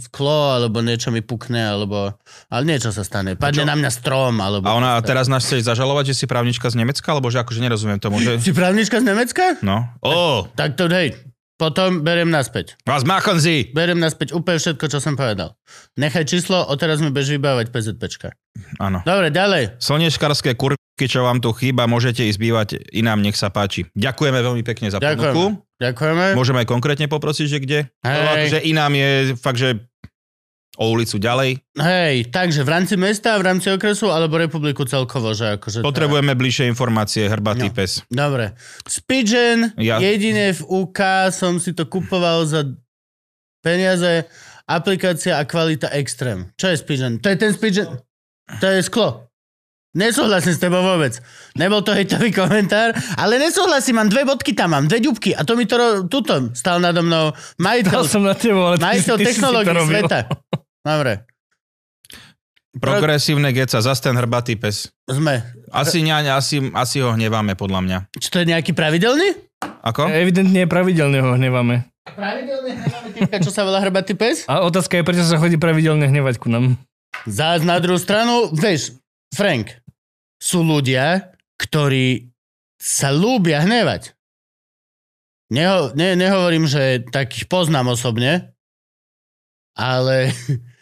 [0.02, 2.18] sklo, alebo niečo mi pukne, alebo...
[2.50, 3.38] Ale niečo sa stane.
[3.38, 4.66] Padne na mňa strom, alebo...
[4.66, 8.02] A ona teraz nás chce zažalovať, že si právnička z Nemecka, alebo že akože nerozumiem
[8.02, 8.42] tomu, že...
[8.42, 9.62] Si právnička z Nemecka?
[9.62, 9.86] No.
[10.02, 11.14] Ó, Tak to hej.
[11.54, 12.74] Potom beriem naspäť.
[12.82, 13.70] was machen Sie?
[13.70, 15.54] Beriem naspäť úplne všetko, čo som povedal.
[15.94, 18.34] Nechaj číslo, odteraz mi bež vybávať PZPčka.
[18.82, 19.06] Áno.
[19.06, 19.78] Dobre, ďalej.
[19.78, 23.86] Slnečkarské kurky, čo vám tu chýba, môžete ísť bývať inám, nech sa páči.
[23.94, 25.30] Ďakujeme veľmi pekne za Ďakujeme.
[25.30, 25.44] ponuku.
[25.78, 26.24] Ďakujeme.
[26.34, 27.78] Môžeme aj konkrétne poprosiť, že kde?
[28.02, 28.14] Hej.
[28.18, 29.68] Lebo akože inám je fakt, že
[30.74, 31.62] o ulicu ďalej.
[31.74, 35.80] Hej, takže v rámci mesta, v rámci okresu, alebo republiku celkovo, že akože...
[35.80, 37.74] Potrebujeme bližšie informácie, hrbatý No.
[37.74, 38.02] pes.
[38.06, 38.58] Dobre.
[38.84, 42.66] Spigen, Ja- jedine v UK som si to kupoval za
[43.60, 44.26] peniaze,
[44.64, 46.50] aplikácia a kvalita extrém.
[46.54, 47.18] Čo je Spigen?
[47.18, 47.88] To je ten Spigen...
[48.60, 49.24] To je sklo.
[49.94, 51.14] Nesúhlasím s tebou vôbec.
[51.54, 55.54] Nebol to hejtový komentár, ale nesúhlasím, mám dve bodky tam, mám dve ďubky a to
[55.54, 59.14] mi to ro- tuto stal nado mnou majiteľ, Dal som na tebo, ale ty, majiteľ
[59.14, 59.92] ty si si to technológií robil.
[59.94, 60.18] sveta.
[60.84, 61.24] Dobre,
[62.74, 64.90] Progresívne geca, zas ten hrbatý pes.
[65.06, 65.46] sme.
[65.70, 67.98] Asi, ňaň, asi, asi ho hneváme, podľa mňa.
[68.18, 69.38] Čo to je nejaký pravidelný?
[69.86, 70.10] Ako?
[70.10, 71.86] Evidentne pravidelne ho hneváme.
[72.02, 74.42] Pravidelný hnevaný typka, čo sa volá hrbatý pes?
[74.50, 76.74] A otázka je, prečo sa chodí pravidelne hnevať ku nám.
[77.30, 78.98] Zás na druhú stranu, vieš,
[79.30, 79.78] Frank,
[80.42, 81.30] sú ľudia,
[81.62, 82.34] ktorí
[82.74, 84.18] sa lúbia hnevať.
[85.54, 88.50] Neho, ne, nehovorím, že takých poznám osobne,
[89.78, 90.34] ale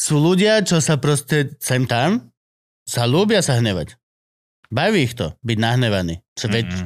[0.00, 2.32] sú ľudia, čo sa proste sem tam,
[2.88, 4.00] sa lúbia sa hnevať.
[4.72, 6.24] Baví ich to, byť nahnevaný.
[6.32, 6.68] Čo veď...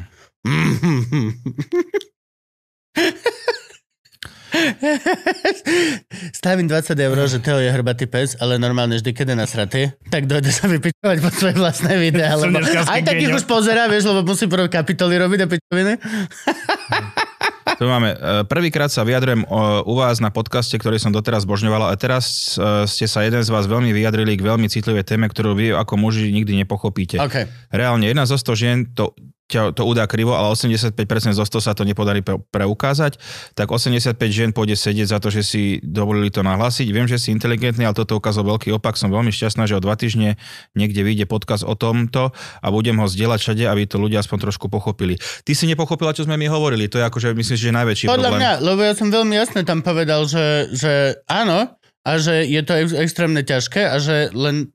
[6.35, 10.27] Stavím 20 eur, že Teo je hrbatý pes, ale normálne vždy, keď je nasratý, tak
[10.31, 12.35] dojde sa vypičovať po svoje vlastné videá.
[12.43, 13.39] Lebo aj takých geňo.
[13.39, 15.93] už pozerá, vieš, lebo musí prvé kapitoly robiť a pičoviny.
[17.75, 18.15] Tu máme.
[18.15, 22.55] e, Prvýkrát sa vyjadrujem o, u vás na podcaste, ktorý som doteraz božňoval a teraz
[22.55, 25.99] e, ste sa jeden z vás veľmi vyjadrili k veľmi citlivej téme, ktorú vy ako
[25.99, 27.19] muži nikdy nepochopíte.
[27.19, 27.51] OK.
[27.75, 29.13] Reálne jedna zo 100 žien to,
[29.45, 33.21] ťa, to udá krivo, ale 85% zo 100 sa to nepodarí pre, preukázať,
[33.53, 36.89] tak 85 žien pôjde sedieť za to, že si dovolili to nahlásiť.
[36.89, 38.97] Viem, že si inteligentný, ale toto ukázal veľký opak.
[38.97, 40.41] Som veľmi šťastná, že o dva týždne
[40.73, 44.73] niekde vyjde podcast o tomto a budem ho zdieľať všade, aby to ľudia aspoň trošku
[44.73, 45.21] pochopili.
[45.45, 46.89] Ty si nepochopila, čo sme my hovorili.
[46.89, 48.41] To je akože, myslím, že najväčší Podľa problém.
[48.41, 51.69] mňa, lebo ja som veľmi jasne tam povedal, že, že áno,
[52.05, 54.71] a že je to ex- extrémne ťažké a že len...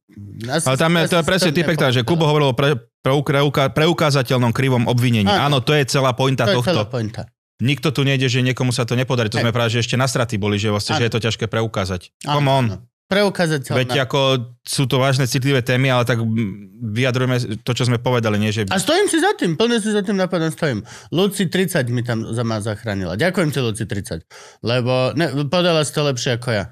[0.50, 4.52] Asi, Ale tam je, to je presne typek, že Kubo hovoril o pre, preuka, preukázateľnom
[4.52, 5.30] krivom obvinení.
[5.30, 5.46] Áno.
[5.46, 6.92] Áno, to je celá pointa to je celá tohto.
[6.92, 7.30] pointa.
[7.60, 9.28] Nikto tu nejde, že niekomu sa to nepodarí.
[9.30, 9.46] To Hej.
[9.46, 12.12] sme práve, že ešte nasratí boli, že, vlastne, že je to ťažké preukázať.
[12.26, 12.66] Áno, Come on.
[12.72, 12.78] áno.
[13.10, 13.74] Preukázateľná.
[13.74, 16.22] Veď ako sú to vážne citlivé témy, ale tak
[16.94, 18.70] vyjadrujeme to, čo sme povedali, nie že...
[18.70, 20.86] A stojím si za tým, plne si za tým napadom stojím.
[21.10, 23.18] Luci 30 mi tam za ma zachránila.
[23.18, 24.30] Ďakujem ti, Luci 30.
[24.62, 26.70] Lebo ne, podala si to lepšie ako ja.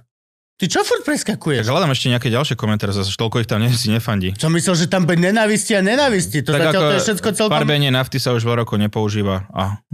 [0.57, 1.69] Ty čo furt Tak preskakuješ?
[1.69, 4.33] hľadám ešte nejaké ďalšie komentáre, zase toľko ich tam nie, si nefandí.
[4.41, 6.41] Som myslel, že tam bude nenávisti a nenávisti.
[6.41, 7.53] To tak zatiaľ to je všetko celkom...
[7.53, 9.45] farbenie nafty sa už veľa rokov nepoužíva.
[9.53, 9.85] A,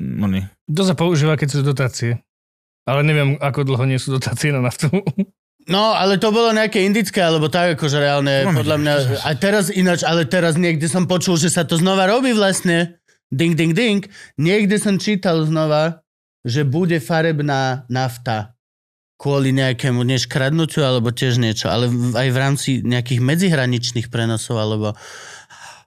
[0.00, 0.48] oni.
[0.72, 2.24] To sa používa, keď sú dotácie.
[2.88, 4.88] Ale neviem, ako dlho nie sú dotácie na naftu.
[5.66, 8.94] No, ale to bolo nejaké indické, alebo tak, akože reálne, Máme, podľa mňa...
[9.26, 13.02] A teraz ináč, ale teraz niekde som počul, že sa to znova robí vlastne.
[13.34, 14.06] Ding, ding, ding.
[14.38, 16.06] Niekde som čítal znova,
[16.46, 18.55] že bude farebná nafta
[19.16, 24.92] kvôli nejakému než kradnutiu, alebo tiež niečo, ale aj v rámci nejakých medzihraničných prenosov, alebo...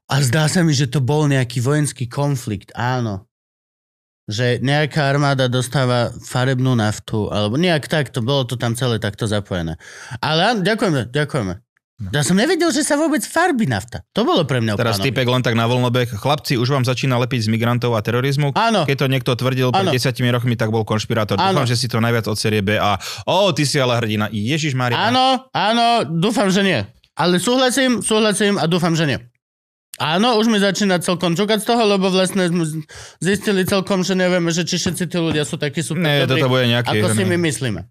[0.10, 3.30] A zdá sa mi, že to bol nejaký vojenský konflikt, áno.
[4.26, 9.78] Že nejaká armáda dostáva farebnú naftu, alebo nejak takto, bolo to tam celé takto zapojené.
[10.18, 11.68] Ale áno, ďakujeme, ďakujeme.
[11.99, 14.07] Ja som nevedel, že sa vôbec farbí nafta.
[14.15, 16.15] To bolo pre mňa Teraz typek len tak na voľnobek.
[16.15, 18.55] Chlapci, už vám začína lepiť z migrantov a terorizmu.
[18.55, 18.88] Áno.
[18.88, 21.35] Keď to niekto tvrdil pred desiatimi rokmi, tak bol konšpirátor.
[21.35, 21.59] Áno.
[21.59, 22.95] Dúfam, že si to najviac od série B a
[23.27, 24.31] o, ty si ale hrdina.
[24.31, 25.12] Ježiš Maria.
[25.12, 26.79] Áno, áno, dúfam, že nie.
[27.19, 29.19] Ale súhlasím, súhlasím a dúfam, že nie.
[29.99, 32.63] Áno, už mi začína celkom čukať z toho, lebo vlastne sme
[33.19, 36.47] zistili celkom, že nevieme, že či všetci tí ľudia sú takí super Nie, dobrí, toto
[36.47, 37.03] bude nejaký...
[37.03, 37.83] ako si my myslíme.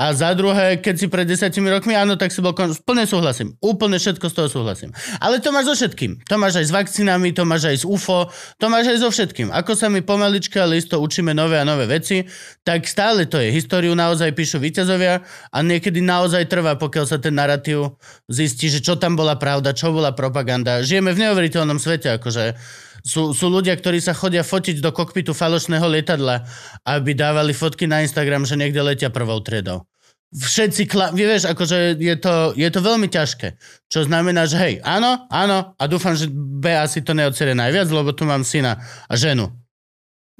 [0.00, 2.72] A za druhé, keď si pred desiatimi rokmi, áno, tak si bol kon...
[2.72, 3.52] Plne súhlasím.
[3.60, 4.96] Úplne všetko z toho súhlasím.
[5.20, 6.24] Ale to máš so všetkým.
[6.24, 9.52] To máš aj s vakcínami, to máš aj s UFO, to máš aj so všetkým.
[9.52, 12.24] Ako sa my pomaličke, ale isto učíme nové a nové veci,
[12.64, 13.52] tak stále to je.
[13.52, 15.20] Históriu naozaj píšu víťazovia
[15.52, 19.92] a niekedy naozaj trvá, pokiaľ sa ten narratív zistí, že čo tam bola pravda, čo
[19.92, 20.80] bola propaganda.
[20.80, 21.20] Žijeme v
[21.50, 22.54] neuveriteľnom svete, akože
[23.02, 26.46] sú, sú ľudia, ktorí sa chodia fotiť do kokpitu falošného lietadla,
[26.86, 29.82] aby dávali fotky na Instagram, že niekde letia prvou triedou.
[30.30, 33.58] všetci, kla- vieš, akože je to, je to veľmi ťažké.
[33.90, 38.14] Čo znamená, že hej, áno, áno, a dúfam, že B asi to neodserie najviac, lebo
[38.14, 38.78] tu mám syna
[39.10, 39.50] a ženu.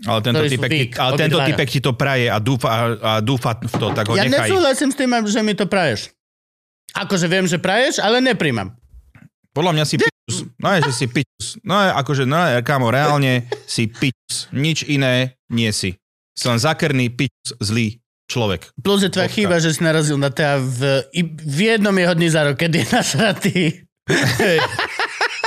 [0.07, 3.75] Ale tento, typek, weak, ale tento typek ti to praje a dúfa, a dúfa v
[3.75, 4.46] to, tak ho Ja nechaj.
[4.49, 6.14] nesúhlasím s tým, že mi to praješ.
[6.94, 8.73] Akože viem, že praješ, ale nepríjmam.
[9.53, 9.94] Podľa mňa si.
[10.61, 11.57] No je, že si pičus.
[11.64, 14.53] No je, akože, no je, kámo, reálne si pičus.
[14.53, 15.96] Nič iné nie si.
[16.37, 18.70] Si len zakrný, pičus, zlý človek.
[18.79, 21.03] Plus je tvoja chyba, že si narazil na teda v,
[21.42, 23.59] v jednom jeho dni za rok, kedy je nasratý.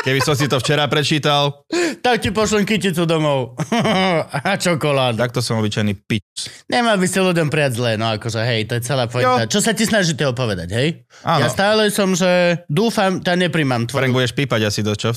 [0.04, 1.64] Keby som si to včera prečítal,
[2.04, 3.56] Tak ti pošlem kyticu domov.
[4.52, 5.16] a čokoládu.
[5.16, 6.52] tak to som obyčajný pičus.
[6.68, 9.48] Nemal by si ľuďom prijať zle, no akože hej, to je celá pointa.
[9.48, 11.08] Čo sa ti snažíte opovedať, hej?
[11.24, 13.88] Ja Áno, stále som, že dúfam, nepríjmam.
[13.88, 14.20] Frank, Tvoju...
[14.20, 15.16] budeš pípať asi do čo?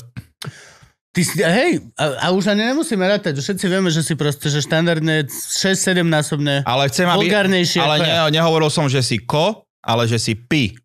[1.11, 4.47] Ty si, hej, a, a už ani nemusíme rátať, že všetci vieme, že si proste,
[4.47, 6.63] že štandardne 6-7 násobne.
[6.63, 7.27] Ale chcem, aby...
[7.27, 10.79] Vulgárnejšie Ale ne, nehovoril som, že si ko, ale že si pi.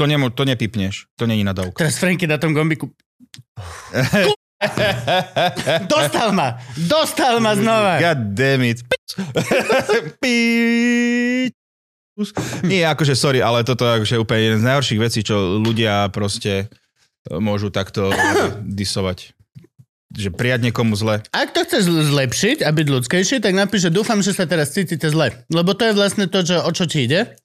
[0.00, 1.12] To, nemo, to nepipneš.
[1.20, 1.84] To není nadávka.
[1.84, 2.88] Teraz Franky na tom gombiku.
[5.92, 6.56] Dostal ma!
[6.72, 8.00] Dostal ma znova!
[8.00, 8.80] God damn it.
[12.64, 16.72] Nie, akože sorry, ale toto je akože úplne jeden z najhorších vecí, čo ľudia proste
[17.28, 18.08] môžu takto
[18.80, 19.36] disovať.
[20.16, 21.20] Že prijať niekomu zle.
[21.28, 25.12] Ak to chceš zlepšiť a byť ľudskejší, tak napíš, že dúfam, že sa teraz cítite
[25.12, 25.44] zle.
[25.52, 27.36] Lebo to je vlastne to, že o čo ti ide.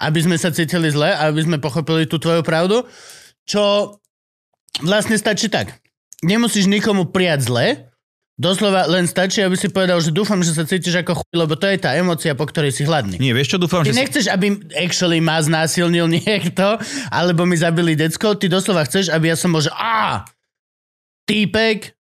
[0.00, 2.88] Aby sme sa cítili zle, aby sme pochopili tú tvoju pravdu.
[3.44, 3.94] Čo
[4.80, 5.76] vlastne stačí tak.
[6.24, 7.66] Nemusíš nikomu prijať zle,
[8.40, 11.68] doslova len stačí, aby si povedal, že dúfam, že sa cítiš ako chuj, lebo to
[11.68, 13.20] je tá emocia, po ktorej si hladný.
[13.20, 13.96] Nie, vieš čo, dúfam, Ty že...
[13.96, 14.00] Si...
[14.00, 16.80] nechceš, aby actually ma znásilnil niekto,
[17.12, 20.24] alebo mi zabili decko, ty doslova chceš, aby ja som bol, že á,
[21.28, 21.92] týpek,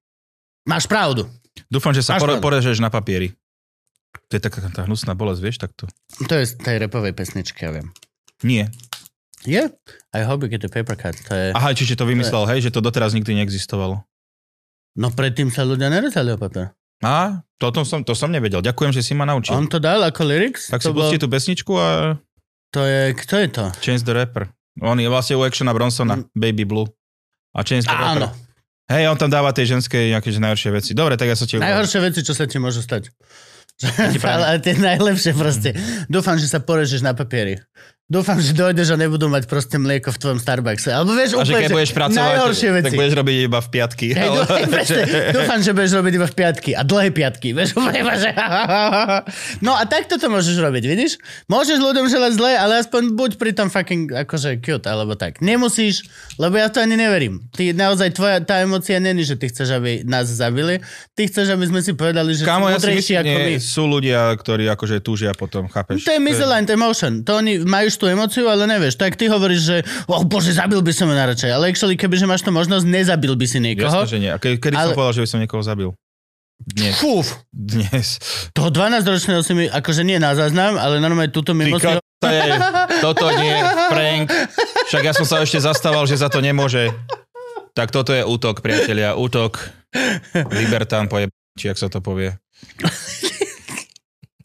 [0.63, 1.27] máš pravdu.
[1.67, 3.35] Dúfam, že sa pore, porežeš na papieri.
[4.29, 5.89] To je taká tá hnusná bolesť, vieš, takto.
[6.29, 7.89] To je z tej repovej pesničky, ja viem.
[8.45, 8.69] Nie.
[9.47, 9.71] Je?
[10.13, 11.15] I hope you get the paper cut.
[11.29, 11.47] To je...
[11.55, 14.03] Aha, čiže to vymyslel, hej, že to doteraz nikdy neexistovalo.
[14.99, 16.75] No predtým sa ľudia nerezali o papier.
[16.99, 18.59] A, toto som, to som nevedel.
[18.59, 19.55] Ďakujem, že si ma naučil.
[19.55, 20.67] On to dal ako lyrics?
[20.67, 22.19] tak to si pustí tú pesničku a
[22.75, 23.65] To je, kto je to?
[23.79, 24.51] Chance the Rapper.
[24.83, 26.85] On je vlastne u Actiona Bronsona, Baby Blue.
[27.55, 28.29] A Chance the Áno.
[28.29, 28.49] Rapper.
[28.89, 30.91] Hej, on tam dáva tej ženskej nejaké najhoršie veci.
[30.97, 33.13] Dobre, tak ja sa ti Najhoršie veci, čo sa ti môžu stať.
[34.23, 35.71] Ale tie najlepšie proste.
[36.11, 37.63] Dúfam, že sa porežeš na papieri.
[38.09, 40.89] Dúfam, že dojdeš a nebudú mať proste mlieko v tvojom Starbuckse.
[40.89, 42.65] Alebo vieš, A že úplne, keď budeš pracovať, veci.
[42.81, 44.07] tak budeš robiť iba v piatky.
[44.17, 46.71] Hej, Ale- dúfam, presne, dúfam, že budeš robiť iba v piatky.
[46.73, 47.53] A dlhé piatky.
[47.53, 48.33] Vieš, úplne že...
[49.65, 51.21] No a takto to môžeš robiť, vidíš?
[51.45, 55.37] Môžeš ľuďom želať zle, ale aspoň buď pri tom fucking akože cute, alebo tak.
[55.45, 56.09] Nemusíš,
[56.41, 57.45] lebo ja to ani neverím.
[57.53, 60.81] Ty naozaj, tvoja, tá emocia není, že ty chceš, aby nás zabili.
[61.13, 63.53] Ty chceš, aby sme si povedali, že Kámo, sú ja myslím, ako my.
[63.61, 66.09] sú ľudia, ktorí akože túžia potom, chápeš?
[66.09, 67.21] To je misaligned emotion.
[67.21, 68.95] To oni majú tú emociu, ale nevieš.
[68.95, 71.51] Tak ty hovoríš, že oh bože, zabil by som ju najradšej.
[71.51, 73.91] Ale actually, kebyže máš tú možnosť, nezabil by si niekoho.
[73.91, 74.31] Jasné, že nie.
[74.31, 75.91] A ke, kedy Ale- som povedal, že by som niekoho zabil?
[76.59, 76.91] Dnes.
[76.99, 78.19] Fúf, Dnes.
[78.51, 81.87] toho 12-ročného si mi, akože nie na záznam, ale normálne túto Ty mimo si...
[81.87, 82.51] ko- to je,
[82.99, 84.27] toto nie je prank.
[84.91, 86.91] Však ja som sa ešte zastával, že za to nemôže.
[87.71, 89.15] Tak toto je útok, priatelia.
[89.15, 89.55] Útok.
[90.51, 91.31] Libertán pojeb...
[91.55, 92.35] Či jak sa to povie.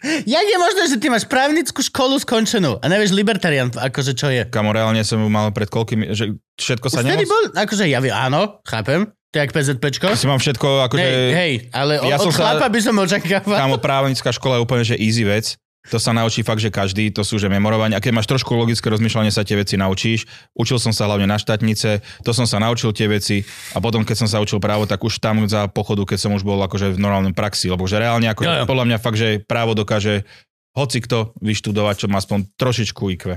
[0.04, 4.44] Jak je možné, že ty máš právnickú školu skončenú a nevieš libertarian, akože čo je?
[4.52, 6.12] Kamo, reálne som ju mal pred koľkými...
[6.12, 7.24] Že všetko sa nemus...
[7.24, 10.06] bol, akože ja viem, áno, chápem, to je jak PZPčko.
[10.14, 11.02] Si mám všetko, akože...
[11.02, 13.58] Hej, hej, ale Ja od, od sa- chlapa by som očakával.
[13.58, 15.58] Kámo, právnická škola je úplne, že easy vec.
[15.92, 17.92] To sa naučí fakt, že každý, to sú že memorovanie.
[17.92, 20.24] A keď máš trošku logické rozmýšľanie, sa tie veci naučíš.
[20.56, 23.44] Učil som sa hlavne na štátnice, to som sa naučil tie veci
[23.76, 26.40] a potom, keď som sa učil právo, tak už tam za pochodu, keď som už
[26.40, 28.64] bol akože v normálnej praxi, lebo že reálne ako, Jo, jo.
[28.64, 30.24] podľa mňa fakt, že právo dokáže
[30.72, 33.36] hoci kto vyštudovať, čo má aspoň trošičku IQ.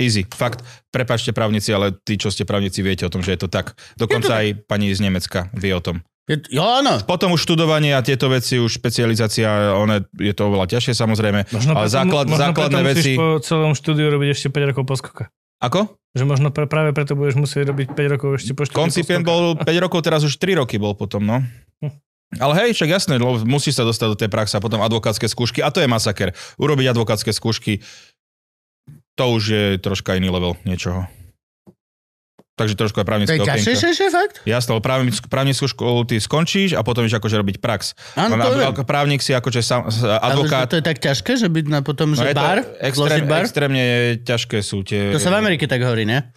[0.00, 0.64] Easy, fakt.
[0.88, 3.76] Prepačte právnici, ale tí, čo ste právnici, viete o tom, že je to tak.
[4.00, 6.00] Dokonca aj pani z Nemecka vie o tom.
[6.30, 7.02] Je, jo, áno.
[7.02, 11.50] Potom už študovanie a tieto veci, už špecializácia, one, je to oveľa ťažšie samozrejme.
[11.50, 13.10] Možno ale preto, základ, možno základné preto veci...
[13.18, 15.24] po celom štúdiu robiť ešte 5 rokov poskoka.
[15.58, 15.90] Ako?
[16.14, 19.66] Že možno pre, práve preto budeš musieť robiť 5 rokov ešte po Koncipient bol 5
[19.82, 21.42] rokov, teraz už 3 roky bol potom, no.
[21.82, 21.98] Hm.
[22.38, 25.74] Ale hej, však jasné, musí sa dostať do tej praxe a potom advokátske skúšky a
[25.74, 26.30] to je masaker.
[26.62, 27.82] Urobiť advokátske skúšky,
[29.18, 31.10] to už je troška iný level niečoho.
[32.60, 33.80] Takže trošku aj To právnické je okienko.
[33.80, 34.34] ťažšie, fakt?
[34.44, 37.96] Jasné, lebo právnickú, právnickú školu ty skončíš a potom ideš akože robiť prax.
[38.14, 38.76] Áno, to viem.
[38.84, 42.12] Právnik si akože sam, Ale advokát, že to je tak ťažké, že byť na potom,
[42.12, 43.42] že No je to bar, extrém, bar?
[43.42, 43.84] extrémne
[44.20, 45.08] ťažké sú tie...
[45.08, 46.28] To sa v Amerike tak hovorí, ne?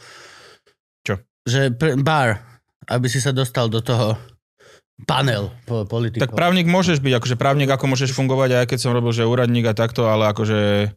[1.02, 1.20] Čo?
[1.44, 2.40] Že pr- bar,
[2.88, 4.16] aby si sa dostal do toho
[5.04, 6.24] panel po, politikov.
[6.24, 9.66] Tak právnik môžeš byť, akože právnik ako môžeš fungovať, aj keď som robil, že úradník
[9.66, 10.94] a takto, ale akože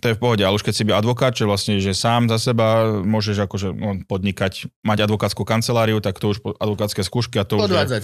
[0.00, 2.40] to je v pohode, ale už keď si by advokát, že vlastne, že sám za
[2.40, 7.60] seba môžeš akože no, podnikať, mať advokátsku kanceláriu, tak to už advokátske skúšky a to
[7.60, 8.00] už je,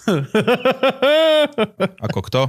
[2.06, 2.40] ako kto.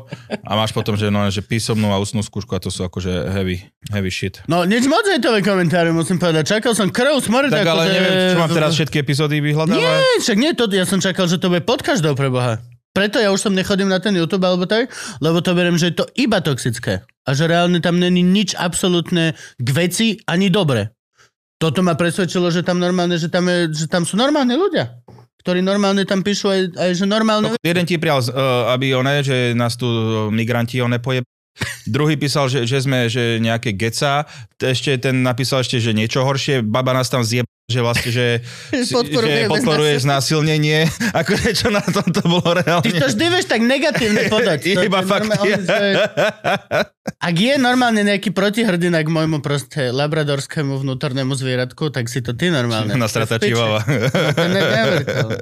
[0.45, 3.65] A máš potom, že, no, že písomnú a ústnú skúšku a to sú akože heavy,
[3.89, 4.39] heavy shit.
[4.45, 6.59] No, nič moc hejtové komentáre, musím povedať.
[6.59, 7.51] Čakal som krv, smrť.
[7.51, 9.81] Tak ale že- neviem, čo mám teraz všetky epizódy vyhľadávať.
[9.81, 12.61] Nie, však nie, to, ja som čakal, že to bude pod každou pre Boha.
[12.91, 14.91] Preto ja už som nechodím na ten YouTube alebo tak,
[15.23, 17.07] lebo to beriem, že je to iba toxické.
[17.23, 20.91] A že reálne tam není nič absolútne k veci ani dobre.
[21.55, 24.97] Toto ma presvedčilo, že tam normálne, že tam, je, že tam sú normálne ľudia,
[25.39, 27.53] ktorí normálne tam píšu aj, aj že normálne...
[27.53, 31.23] No, jeden ti prijal, uh, aby one, že nás tu uh, migranti one poje...
[31.85, 34.23] Druhý písal, že, že sme že nejaké geca.
[34.57, 36.63] Ešte ten napísal ešte, že niečo horšie.
[36.63, 38.27] Baba nás tam zjeb že vlastne, že,
[38.91, 40.91] Podporuje že podporuje znásilnenie.
[41.23, 42.83] Akože čo na tomto bolo reálne.
[42.83, 44.59] Ty to vždy vieš tak negatívne podať.
[44.75, 45.25] To- Iba to fakt.
[45.31, 45.95] normálne, že-
[47.17, 52.51] Ak je normálne nejaký protihrdina k môjmu proste labradorskému vnútornému zvieratku, tak si to ty
[52.51, 52.93] normálne.
[52.93, 53.81] Na strata čivava.
[53.85, 55.37] To neuveriteľné.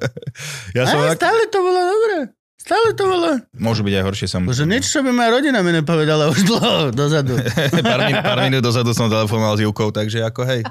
[0.78, 1.18] Ja som tak...
[1.20, 2.18] stále to bolo dobré.
[2.60, 3.40] Stále to bolo.
[3.56, 4.68] Môžu byť aj horšie Už samozrejme.
[4.68, 7.40] niečo, čo by moja rodina mi nepovedala už dlho dozadu.
[7.88, 10.62] pár, min, pár minút dozadu som telefonoval s Júkou, takže ako hej.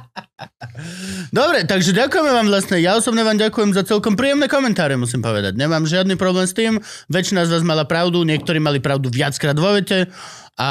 [1.33, 2.77] Dobre, takže ďakujeme vám vlastne.
[2.85, 5.57] Ja osobne vám ďakujem za celkom príjemné komentáre, musím povedať.
[5.57, 6.77] Nemám žiadny problém s tým.
[7.09, 10.13] Väčšina z vás mala pravdu, niektorí mali pravdu viackrát vo vete.
[10.61, 10.69] A...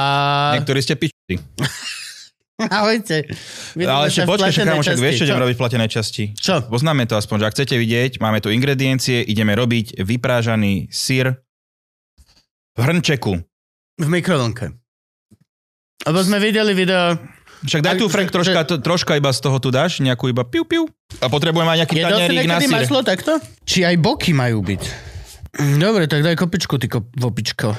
[0.53, 1.41] Niektorí ste pičli.
[2.58, 3.30] Ahojte.
[3.78, 6.24] Ale ešte počkaj, však kámo, však vieš, čo ideme robiť v platenej časti.
[6.34, 6.65] Čo?
[6.65, 11.38] Poznáme to aspoň, že ak chcete vidieť, máme tu ingrediencie, ideme robiť vyprážaný syr
[12.74, 13.38] v hrnčeku.
[13.98, 14.74] V mikrovlnke.
[16.10, 17.17] Lebo sme videli video...
[17.58, 20.62] Však daj tu, Frank, troška, to, troška iba z toho tu dáš, nejakú iba piu,
[20.62, 20.86] piu.
[21.22, 22.70] A potrebujeme aj nejaký tanierík na syr.
[22.70, 23.41] maslo takto?
[23.65, 24.82] Či aj boky majú byť?
[25.82, 27.74] Dobre, tak daj kopičku, ty kop- vopičko.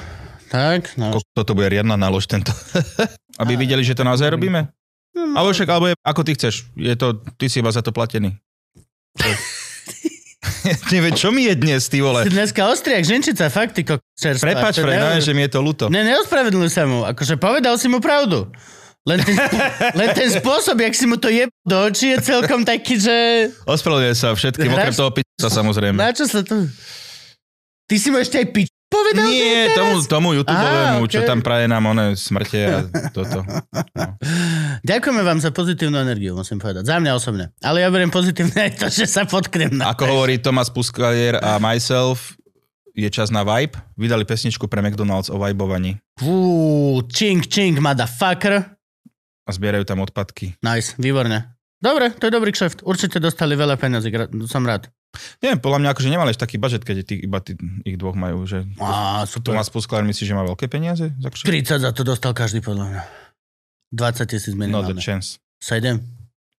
[0.51, 1.15] Tak, no.
[1.31, 2.51] Toto bude riadna nálož tento.
[3.39, 4.67] Aby videli, že to naozaj robíme.
[5.15, 6.67] Alebo však, alebo je, ako ty chceš.
[6.75, 8.35] Je to, ty si iba za to platený.
[10.93, 12.23] Neviem, čo mi je dnes, ty vole.
[12.25, 14.55] Si dneska ostriak, ženčica, fakt, ty kok- čerstvá.
[14.55, 15.91] Prepač, Fred, ne- že mi je to ľúto.
[15.91, 17.03] Ne, neospravedlňuj sa mu.
[17.03, 18.47] Akože povedal si mu pravdu.
[19.07, 19.35] Len ten,
[19.99, 23.15] len ten spôsob, jak si mu to je do očí, je celkom taký, že...
[23.65, 25.97] Ospravedlňujem sa všetkým, okrem toho pizza samozrejme.
[25.97, 26.67] Na čo sa to...
[27.89, 28.68] Ty si mu ešte aj pič
[28.99, 29.25] povedal?
[29.31, 32.77] Nie, tomu, tomu youtubeovému, Á, čo tam praje nám one smrte a
[33.15, 33.47] toto.
[34.89, 36.83] Ďakujeme vám za pozitívnu energiu, musím povedať.
[36.87, 37.51] Za mňa osobne.
[37.63, 39.91] Ale ja beriem pozitívne aj to, že sa potknem na...
[39.91, 42.39] Ako hovorí Thomas Puskalier a myself,
[42.95, 43.79] je čas na vibe.
[43.95, 48.75] Vydali pesničku pre McDonald's o vibovaní Fú, čing, čing, motherfucker.
[49.47, 50.59] a zbierajú tam odpadky.
[50.61, 51.58] Nice, výborne.
[51.79, 52.83] Dobre, to je dobrý kšeft.
[52.83, 54.11] Určite dostali veľa peniazy,
[54.45, 54.91] som rád.
[55.39, 58.43] Nie, podľa mňa akože nemali až taký budget, keď tí, iba tí, ich dvoch majú,
[58.43, 59.55] že Á, super.
[59.55, 61.09] Thomas Puskalier myslí, že má veľké peniaze?
[61.17, 61.47] Za kšeft?
[61.47, 63.01] 30 za to dostal každý podľa mňa.
[63.89, 65.01] 20 tisíc No the minimálne.
[65.01, 65.41] chance.
[65.63, 65.97] 7.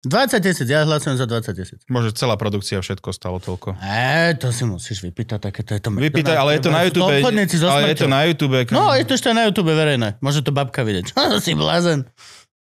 [0.03, 1.81] 20 tisíc, ja hlasujem za 20 tisíc.
[1.87, 3.77] Môže celá produkcia všetko stalo toľko.
[3.77, 5.93] E, to si musíš vypýtať, také to je to...
[5.93, 7.13] Vypýtaj, ale je to na YouTube.
[7.53, 8.57] So Ale je to na YouTube.
[8.65, 10.17] kam- No, je to ešte na YouTube verejné.
[10.25, 11.13] Môže to babka vidieť.
[11.45, 12.09] si blázen.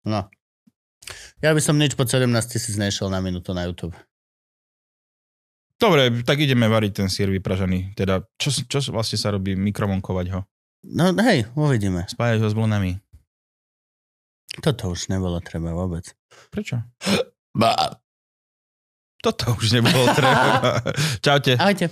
[0.03, 0.27] No.
[1.39, 3.95] Ja by som nič pod 17 tisíc nešiel na minútu na YouTube.
[5.79, 7.95] Dobre, tak ideme variť ten sír vypražaný.
[7.95, 9.55] Teda, čo, čo vlastne sa robí?
[9.55, 10.43] Mikromonkovať ho.
[10.83, 12.03] No hej, uvidíme.
[12.11, 12.99] Spájať ho s vlnami.
[14.59, 16.03] Toto už nebolo treba vôbec.
[16.51, 16.83] Prečo?
[17.55, 17.95] Ba.
[19.23, 20.83] Toto už nebolo treba.
[21.25, 21.55] Čaute.
[21.55, 21.91] Ahojte.